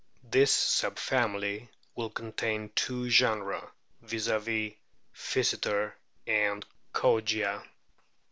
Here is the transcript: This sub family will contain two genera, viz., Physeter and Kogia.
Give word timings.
This 0.23 0.51
sub 0.51 0.97
family 0.97 1.69
will 1.93 2.09
contain 2.09 2.71
two 2.73 3.07
genera, 3.11 3.71
viz., 4.01 4.27
Physeter 5.13 5.93
and 6.25 6.65
Kogia. 6.91 7.63